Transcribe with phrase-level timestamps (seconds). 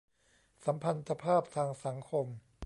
[0.65, 2.27] สัมพันธภาพทางสังคม